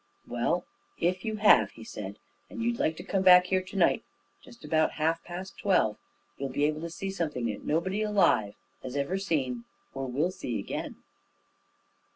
"Well, 0.25 0.65
if 0.97 1.23
you 1.23 1.35
have," 1.35 1.69
he 1.73 1.83
said, 1.83 2.17
"and 2.49 2.63
you'd 2.63 2.79
like 2.79 2.97
to 2.97 3.03
come 3.03 3.21
back 3.21 3.45
here 3.45 3.61
to 3.61 3.77
night, 3.77 4.01
just 4.41 4.65
about 4.65 4.93
half 4.93 5.23
past 5.23 5.59
twelve, 5.59 5.95
you'll 6.39 6.49
be 6.49 6.65
able 6.65 6.81
to 6.81 6.89
see 6.89 7.11
something 7.11 7.45
that 7.51 7.65
nobody 7.65 8.01
alive 8.01 8.55
has 8.81 8.95
ever 8.95 9.19
seen 9.19 9.65
or 9.93 10.07
will 10.07 10.31
see 10.31 10.57
again." 10.57 10.95